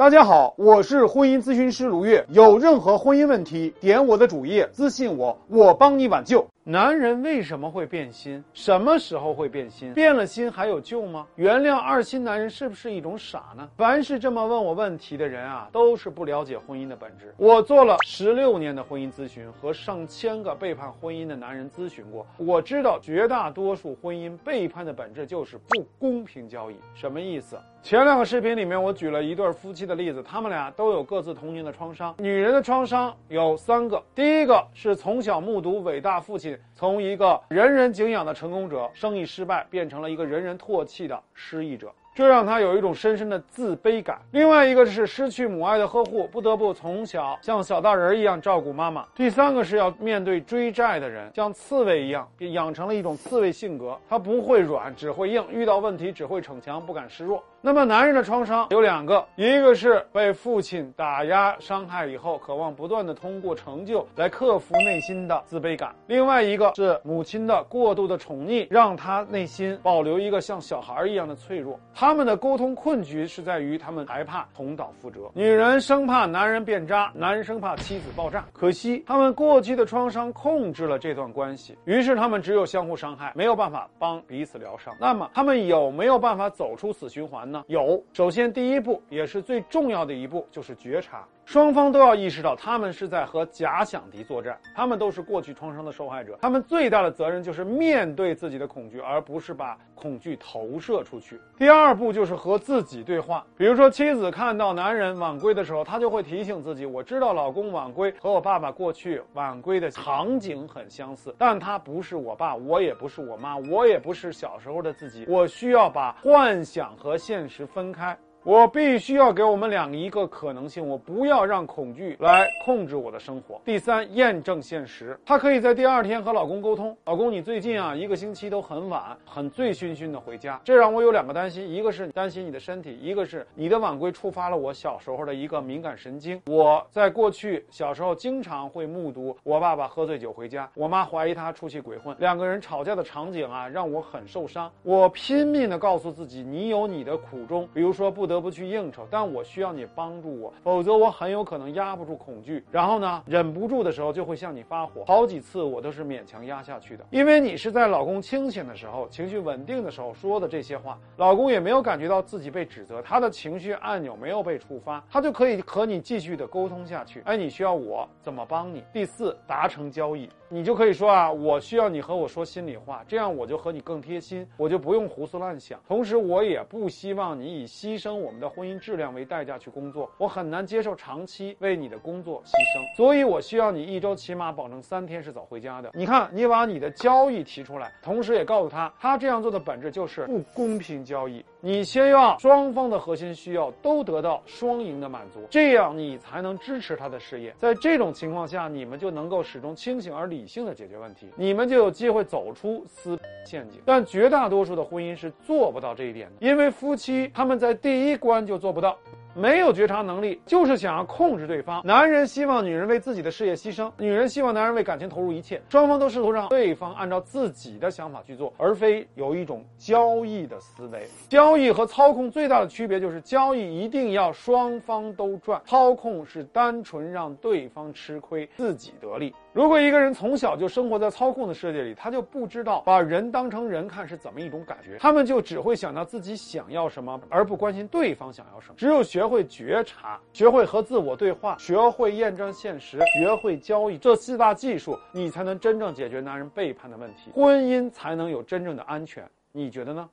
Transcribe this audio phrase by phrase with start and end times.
[0.00, 2.24] 大家好，我是婚姻咨询师卢月。
[2.30, 6.46] 有任何婚姻问题，点我的主页私信我，我帮你挽救。
[6.70, 8.44] 男人为什么会变心？
[8.52, 9.92] 什么时候会变心？
[9.92, 11.26] 变了心还有救吗？
[11.34, 13.68] 原谅二心男人是不是一种傻呢？
[13.76, 17.34] 凡是这么问我问题的人啊，都是不了解婚姻的本质。
[17.36, 26.76] 我做了十六年的婚姻咨询，和上千个背叛婚姻的男人咨询过，我知道绝大多数婚姻背叛的本质就是不公平交易。
[26.94, 27.58] 什么意思？
[27.82, 32.14] 前两个视频里面，我举了一对夫妻的例子，他们俩都有各自童年的创伤。
[32.18, 41.92] 女人的创伤有三个，第一个是从小目睹伟大父亲从一个人人敬仰的成功者，生意失败，变成了一个人人唾弃的失意者。
[42.14, 44.20] 这让他有一种深深的自卑感。
[44.32, 49.06] 另外一个是失去母爱的呵护，不得不从小像小大人一样照顾妈妈。
[49.14, 57.42] 第三个是要面对追债的人，像刺猬一样，养成了一种刺猬性格，他不会软，只会硬，遇到问题只会逞强，不敢示弱。
[57.62, 71.78] 那么男人的创伤有两个，一个是被父亲打压伤害以后，渴望不断的通过成就来克服内心的自卑感；另外一个是母亲的过度的宠溺，让他内心保留一个像小孩一样的脆弱。
[72.00, 75.30] 他们的沟通困局是在于他们害怕重蹈覆辙。
[75.34, 78.42] 女人生怕男人变渣，男人生怕妻子爆炸。
[78.54, 84.96] 可惜他们过去的创伤控制了这段关系，于是他们只有相互伤害，没有办法帮彼此疗伤。
[84.98, 87.64] 那么他们有没有办法走出死循环呢？
[87.66, 88.02] 有。
[88.14, 91.22] 首先，第一步也是最重要的一步，就是觉察。
[91.44, 101.40] 双方都要意识到，他们是在和假想敌作战，他们都是过去创伤的受害者，他们最大的责任就是面对自己的恐惧，而不是把恐惧投射出去。
[101.58, 110.68] 第二二步就是和自己对话，比如说妻子看到男人晚归的时候，她就会提醒自己：我知道老公晚归和我爸爸过去晚归的场景。
[110.68, 118.16] 很相似，但他不是我爸，我也不是我妈，我也不是小时候的自己，我需要把幻想和现实分开。
[118.42, 123.60] 我必须要给我们两个一个可能性，我不要让恐惧来控制我的生活。
[123.66, 136.40] 第三，验证现实，她可以在第二天和老公沟通：老公，你最近啊一个星期都很晚，很醉醺醺的回家，这让我有两个担心，一个是担心你的身体，一个是你的晚归触发了我小时候的一个敏感神经。
[136.46, 144.72] 我在过去小时候经常会目睹我爸爸喝醉酒回家，我妈怀疑他出去鬼混，两个人吵架的场景啊让我很受伤。
[144.82, 148.29] 我拼命的告诉自己，你有你的苦衷，比如说不。
[148.30, 155.04] 得不去应酬，但我需要你帮助我，否则我很有可能压不住恐惧，然后呢，忍不住的时候就会向你发火。
[155.04, 167.20] 好几次我都是勉强压下去的，因为你是在老公清醒的时候、情绪稳定的时候说的这些话，老公也没有感觉到自己被指责，他的情绪按钮没有被触发，他就可以和你继续的沟通下去。
[167.24, 168.84] 哎，你需要我怎么帮你？
[168.92, 170.28] 第四，达成交易。
[170.52, 175.78] 你就可以说啊，我需要你和我说心里话，这样我就和你更贴心，我就不用胡思乱想。
[175.86, 182.96] 同时，我也不希望你以牺牲我们的婚姻质量为代价去工作，我很难接受长期为你的工作牺牲。
[182.96, 185.90] 所以我需要你一周起码保证三天是早回家的。
[185.94, 191.44] 你看，你把你的交易提出来，同时也告诉他，他这样做的本质就是不公平交易。
[191.62, 197.54] 你先要双方的核心需要都得到双赢的满足，这样你才能支持他的事业。
[197.58, 203.80] 在这种情况下，你们就能够始终清醒而理性的解决问题，你们就有机会走出撕陷阱。
[203.84, 208.96] 但绝大多数的婚姻是做不到这一点的，因为夫妻他们在第一一关就做不到。
[209.32, 211.80] 没有觉察能力，就是想要控制对方。
[211.84, 215.62] 男人希望女人为自己的事业牺牲，女人希望男人为感情投入一切。
[215.68, 221.06] 双方都试图让对方按照自己的想法去做，而非有一种交易的思维。
[221.28, 229.32] 交易和操控最大的区别就是，交易一定要双方都赚，操控是单纯让对方吃亏，自己得利。
[229.52, 234.96] 如果一个人从小就生活在操控的世界里，他就不知道把人当成人看是怎么一种感觉。
[234.98, 238.74] 他们就只会想到自己想要什么，而不关心对方想要什么。
[238.76, 249.28] 只有学会觉察，学会和自我对话，学会验证现实，学会交易这四大技术，你才能真正解决男人背叛的问题，婚姻才能有真正的安全。
[249.50, 250.08] 你觉得呢？